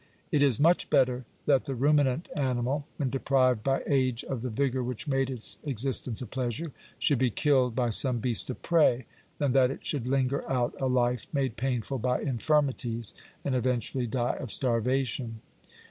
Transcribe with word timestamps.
It 0.31 0.41
is 0.41 0.59
much 0.59 0.89
better 0.89 1.25
that 1.45 1.65
the 1.65 1.75
ruminant 1.75 2.27
animal, 2.35 2.87
when 2.97 3.11
deprived 3.11 3.61
by 3.63 3.83
age 3.85 4.23
of 4.23 4.41
the 4.41 4.49
vigour 4.49 4.81
which 4.81 5.07
made 5.07 5.29
its 5.29 5.59
existence 5.63 6.23
a 6.23 6.25
pleasure, 6.25 6.71
should 6.97 7.19
be 7.19 7.29
killed 7.29 7.75
by 7.75 7.91
some 7.91 8.17
beast 8.17 8.49
of 8.49 8.59
prey, 8.63 9.05
than 9.37 9.51
that 9.51 9.69
it 9.69 9.85
should 9.85 10.07
linger 10.07 10.43
out 10.49 10.73
a 10.81 10.87
life 10.87 11.27
made 11.31 11.55
painful 11.55 11.99
by 11.99 12.19
infirmities, 12.19 13.13
and 13.45 13.53
eventually 13.53 14.07
die 14.07 14.37
of 14.37 14.51
starvation. 14.51 15.39